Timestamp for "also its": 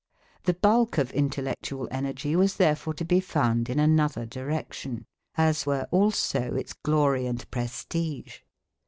5.91-6.73